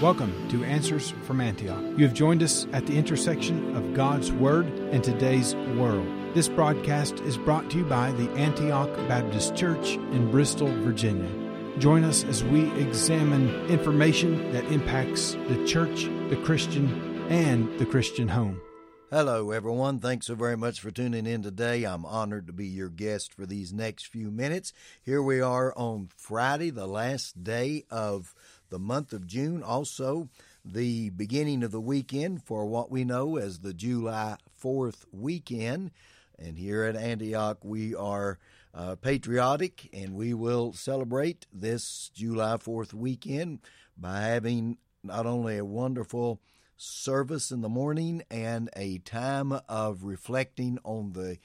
[0.00, 1.78] Welcome to Answers from Antioch.
[1.98, 6.08] You have joined us at the intersection of God's Word and today's world.
[6.32, 11.28] This broadcast is brought to you by the Antioch Baptist Church in Bristol, Virginia.
[11.78, 18.28] Join us as we examine information that impacts the church, the Christian, and the Christian
[18.28, 18.58] home.
[19.10, 19.98] Hello, everyone.
[19.98, 21.84] Thanks so very much for tuning in today.
[21.84, 24.72] I'm honored to be your guest for these next few minutes.
[25.02, 28.34] Here we are on Friday, the last day of
[28.70, 30.28] the month of June, also
[30.64, 35.90] the beginning of the weekend for what we know as the July 4th weekend.
[36.38, 38.38] And here at Antioch, we are
[38.72, 43.60] uh, patriotic and we will celebrate this July 4th weekend
[43.96, 46.40] by having not only a wonderful
[46.76, 51.38] service in the morning and a time of reflecting on the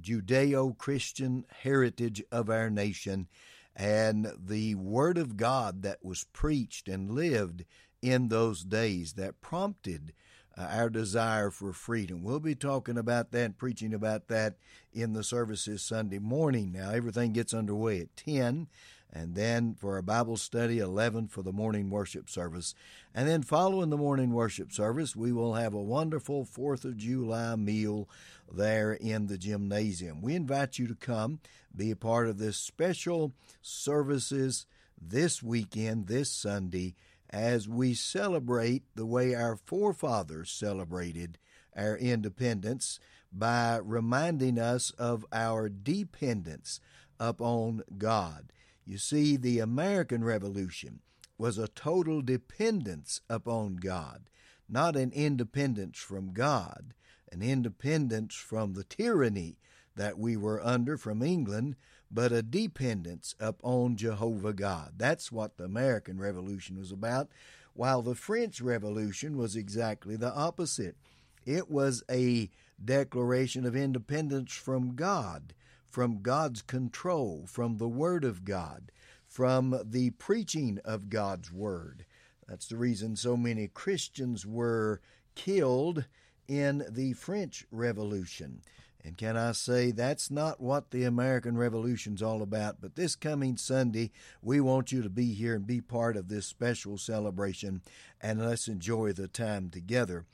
[0.00, 3.28] Judeo Christian heritage of our nation
[3.76, 7.64] and the Word of God that was preached and lived
[8.02, 10.12] in those days that prompted
[10.56, 12.22] uh, our desire for freedom.
[12.22, 14.56] We'll be talking about that, preaching about that
[14.92, 16.70] in the services Sunday morning.
[16.72, 18.68] Now, everything gets underway at 10,
[19.14, 22.74] and then for a Bible study, 11 for the morning worship service.
[23.14, 27.54] And then following the morning worship service, we will have a wonderful 4th of July
[27.54, 28.08] meal
[28.52, 30.20] there in the gymnasium.
[30.20, 31.38] We invite you to come,
[31.74, 34.66] be a part of this special services
[35.00, 36.94] this weekend, this Sunday,
[37.30, 41.38] as we celebrate the way our forefathers celebrated
[41.76, 42.98] our independence
[43.32, 46.80] by reminding us of our dependence
[47.18, 48.52] upon God.
[48.84, 51.00] You see, the American Revolution
[51.38, 54.28] was a total dependence upon God,
[54.68, 56.94] not an independence from God,
[57.32, 59.58] an independence from the tyranny
[59.96, 61.76] that we were under from England,
[62.10, 64.92] but a dependence upon Jehovah God.
[64.96, 67.28] That's what the American Revolution was about,
[67.72, 70.96] while the French Revolution was exactly the opposite.
[71.44, 72.50] It was a
[72.82, 75.54] declaration of independence from God
[75.94, 78.90] from God's control, from the Word of God,
[79.28, 82.04] from the preaching of God's Word.
[82.48, 85.00] That's the reason so many Christians were
[85.36, 86.06] killed
[86.48, 88.62] in the French Revolution.
[89.04, 92.80] And can I say that's not what the American Revolution's all about?
[92.80, 94.10] But this coming Sunday,
[94.42, 97.82] we want you to be here and be part of this special celebration,
[98.20, 100.24] and let's enjoy the time together.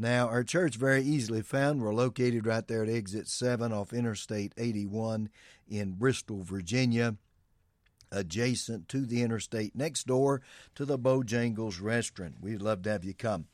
[0.00, 1.82] Now, our church very easily found.
[1.82, 5.28] We're located right there at exit 7 off Interstate 81
[5.68, 7.16] in Bristol, Virginia,
[8.12, 10.40] adjacent to the interstate next door
[10.76, 12.36] to the Bojangles restaurant.
[12.40, 13.46] We'd love to have you come.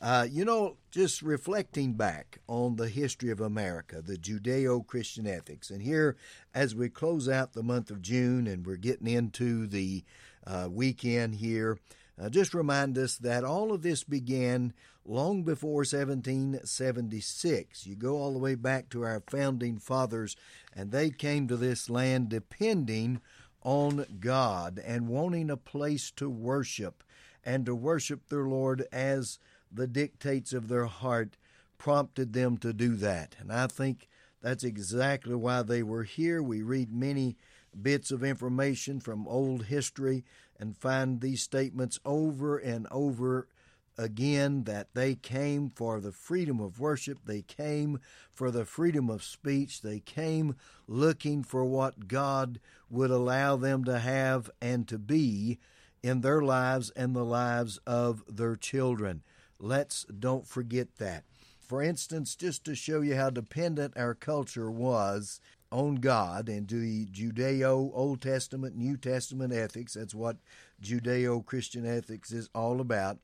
[0.00, 5.68] Uh, you know, just reflecting back on the history of America, the Judeo Christian ethics,
[5.68, 6.16] and here
[6.54, 10.02] as we close out the month of June and we're getting into the
[10.46, 11.78] uh, weekend here,
[12.20, 14.72] uh, just remind us that all of this began
[15.04, 17.86] long before 1776.
[17.86, 20.36] You go all the way back to our founding fathers,
[20.74, 23.20] and they came to this land depending
[23.62, 27.02] on God and wanting a place to worship
[27.44, 29.38] and to worship their Lord as
[29.72, 31.36] the dictates of their heart
[31.78, 33.36] prompted them to do that.
[33.38, 34.08] And I think
[34.42, 36.42] that's exactly why they were here.
[36.42, 37.36] We read many
[37.80, 40.24] bits of information from old history
[40.60, 43.48] and find these statements over and over
[43.96, 47.98] again that they came for the freedom of worship, they came
[48.30, 50.54] for the freedom of speech, they came
[50.86, 55.58] looking for what God would allow them to have and to be
[56.02, 59.22] in their lives and the lives of their children.
[59.58, 61.24] Let's don't forget that.
[61.58, 65.40] For instance, just to show you how dependent our culture was
[65.72, 70.36] on God and to the Judeo Old Testament, New Testament ethics, that's what
[70.82, 73.18] Judeo Christian ethics is all about.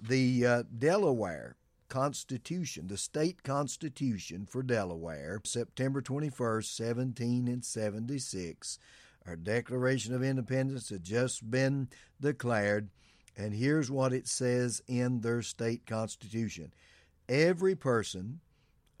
[0.00, 1.56] The uh, Delaware
[1.88, 8.78] Constitution, the state constitution for Delaware, September 21st, 1776.
[9.26, 11.88] Our Declaration of Independence had just been
[12.20, 12.90] declared,
[13.36, 16.72] and here's what it says in their state constitution.
[17.28, 18.40] Every person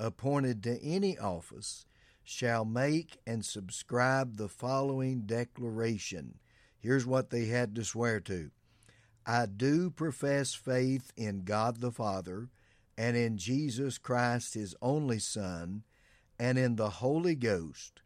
[0.00, 1.86] appointed to any office
[2.28, 6.38] shall make and subscribe the following declaration.
[6.78, 8.50] Here's what they had to swear to
[9.24, 12.50] I do profess faith in God the Father,
[12.98, 15.84] and in Jesus Christ, his only Son,
[16.38, 18.02] and in the Holy Ghost,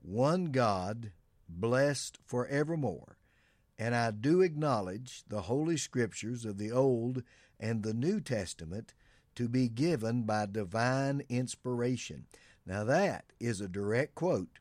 [0.00, 1.12] one God,
[1.46, 3.18] blessed forevermore.
[3.78, 7.22] And I do acknowledge the Holy Scriptures of the Old
[7.60, 8.94] and the New Testament
[9.34, 12.24] to be given by divine inspiration.
[12.66, 14.58] Now, that is a direct quote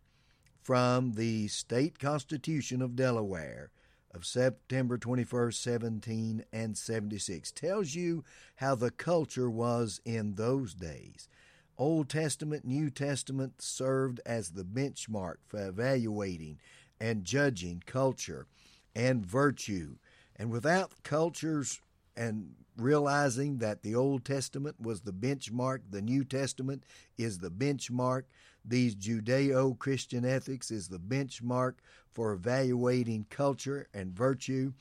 [0.62, 3.72] from the state constitution of Delaware
[4.14, 8.24] of September 21st, 1776 tells you
[8.58, 11.28] how the culture was in those days.
[11.78, 16.60] Old Testament, New Testament served as the benchmark for evaluating
[17.02, 18.48] and judging culture
[18.96, 19.96] and virtue.
[20.38, 21.82] And without cultures
[22.18, 26.84] and realizing that the Old Testament was the benchmark, the New Testament
[27.18, 28.24] is the benchmark,
[28.64, 31.76] these Judeo Christian ethics is the benchmark
[32.12, 34.74] for evaluating culture and virtue.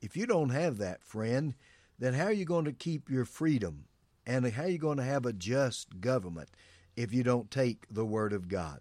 [0.00, 1.54] If you don't have that, friend,
[1.98, 3.84] then how are you going to keep your freedom?
[4.26, 6.50] And how are you going to have a just government
[6.96, 8.80] if you don't take the Word of God?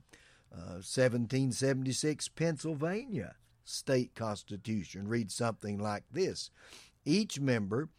[0.53, 6.51] Uh, 1776 Pennsylvania state constitution reads something like this
[7.05, 7.89] Each member,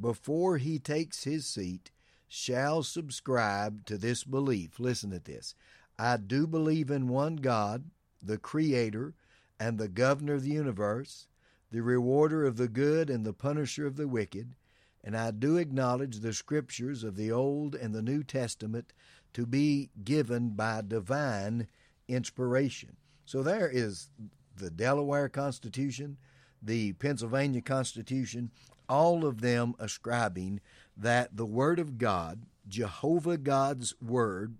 [0.00, 1.90] before he takes his seat,
[2.26, 4.80] shall subscribe to this belief.
[4.80, 5.54] Listen to this
[5.98, 7.90] I do believe in one God,
[8.22, 9.14] the Creator
[9.60, 11.28] and the Governor of the universe,
[11.70, 14.54] the rewarder of the good and the punisher of the wicked,
[15.02, 18.92] and I do acknowledge the scriptures of the Old and the New Testament
[19.34, 21.68] to be given by divine
[22.08, 22.96] inspiration.
[23.26, 24.08] So there is
[24.56, 26.16] the Delaware Constitution,
[26.64, 28.50] the Pennsylvania Constitution,
[28.88, 30.60] all of them ascribing
[30.96, 34.56] that the Word of God, Jehovah God's Word,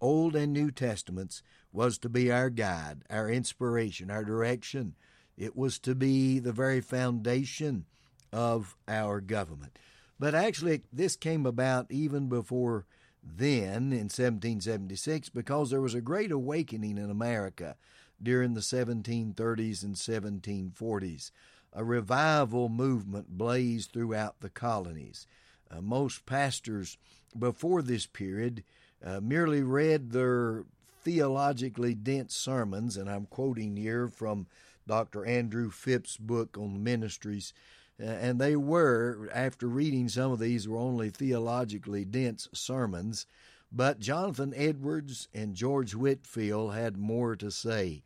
[0.00, 1.42] Old and New Testaments,
[1.72, 4.94] was to be our guide, our inspiration, our direction.
[5.36, 7.86] It was to be the very foundation
[8.32, 9.78] of our government.
[10.18, 12.86] But actually, this came about even before
[13.22, 17.76] then in 1776 because there was a great awakening in America
[18.22, 21.30] during the 1730s and 1740s.
[21.72, 25.26] A revival movement blazed throughout the colonies.
[25.70, 26.96] Uh, most pastors
[27.36, 28.62] before this period
[29.04, 30.64] uh, merely read their
[31.02, 34.46] theologically dense sermons, and I'm quoting here from
[34.86, 35.24] Dr.
[35.24, 37.52] Andrew Phipps' book on ministries.
[38.00, 43.26] Uh, and they were, after reading some of these, were only theologically dense sermons.
[43.72, 48.02] But Jonathan Edwards and George Whitefield had more to say.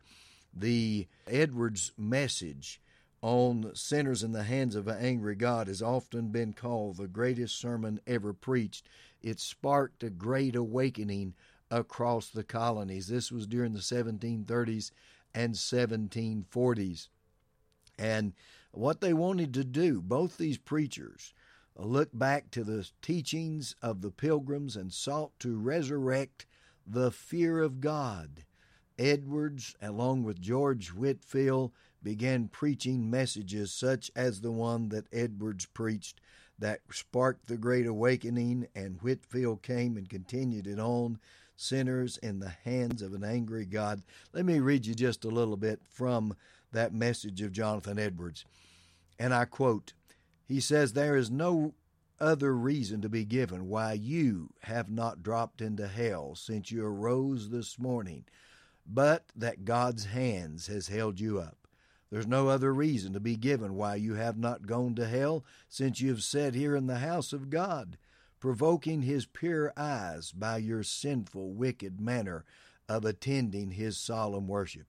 [0.55, 2.81] The Edwards message
[3.21, 7.59] on sinners in the hands of an angry God has often been called the greatest
[7.59, 8.89] sermon ever preached
[9.23, 11.35] it sparked a great awakening
[11.71, 13.09] across the colonies.
[13.09, 14.91] This was during the 1730s
[15.35, 17.09] and 1740s.
[17.99, 18.33] And
[18.71, 21.33] what they wanted to do, both these preachers,
[21.87, 26.47] looked back to the teachings of the pilgrims and sought to resurrect
[26.87, 28.45] the fear of God.
[28.99, 31.73] Edwards, along with George Whitefield,
[32.03, 36.21] began preaching messages such as the one that Edwards preached
[36.59, 41.19] that sparked the Great Awakening, and Whitefield came and continued it on.
[41.55, 44.03] Sinners in the hands of an angry God.
[44.33, 46.37] Let me read you just a little bit from
[46.73, 48.45] that message of Jonathan Edwards.
[49.19, 49.93] And I quote
[50.49, 51.75] He says, There is no
[52.19, 57.51] other reason to be given why you have not dropped into hell since you arose
[57.51, 58.25] this morning,
[58.87, 61.69] but that God's hands has held you up.
[62.11, 66.01] There's no other reason to be given why you have not gone to hell, since
[66.01, 67.99] you have sat here in the house of God,
[68.41, 72.47] provoking his pure eyes by your sinful, wicked manner
[72.89, 74.87] of attending his solemn worship.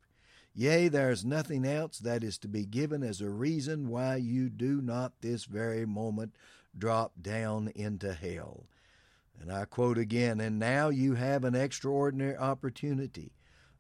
[0.60, 4.50] Yea, there is nothing else that is to be given as a reason why you
[4.50, 6.36] do not this very moment
[6.78, 8.66] drop down into hell.
[9.40, 13.32] And I quote again, and now you have an extraordinary opportunity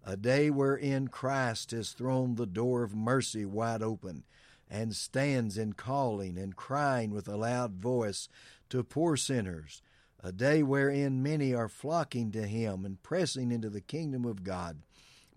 [0.05, 4.23] a day wherein Christ has thrown the door of mercy wide open
[4.69, 8.29] and stands in calling and crying with a loud voice
[8.69, 9.81] to poor sinners,
[10.23, 14.77] a day wherein many are flocking to him and pressing into the kingdom of God.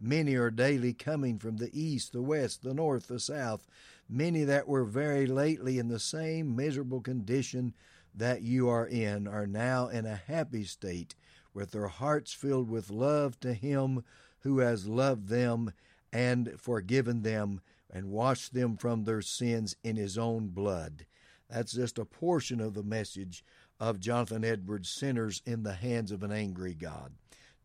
[0.04, 3.68] Many are daily coming from the east, the west, the north, the south,
[4.08, 7.72] many that were very lately in the same miserable condition
[8.12, 11.14] that you are in are now in a happy state,
[11.54, 14.02] with their hearts filled with love to him
[14.40, 15.72] who has loved them
[16.12, 21.06] and forgiven them and washed them from their sins in his own blood.
[21.48, 23.44] That's just a portion of the message
[23.78, 27.12] of Jonathan Edwards' Sinners in the Hands of an Angry God.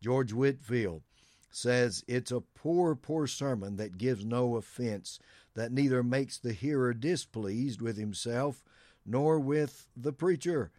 [0.00, 1.02] George Whitefield
[1.50, 5.18] says it's a poor, poor sermon that gives no offense,
[5.54, 8.62] that neither makes the hearer displeased with himself
[9.04, 10.70] nor with the preacher.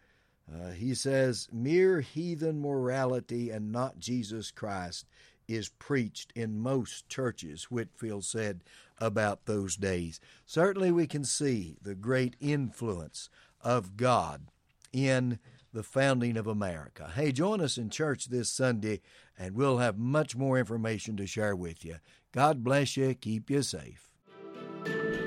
[0.52, 5.06] Uh, he says, mere heathen morality and not Jesus Christ
[5.46, 8.62] is preached in most churches, Whitefield said
[8.98, 10.20] about those days.
[10.46, 13.28] Certainly, we can see the great influence
[13.60, 14.46] of God
[14.92, 15.38] in
[15.72, 17.10] the founding of America.
[17.14, 19.00] Hey, join us in church this Sunday,
[19.38, 21.96] and we'll have much more information to share with you.
[22.32, 23.14] God bless you.
[23.14, 24.08] Keep you safe.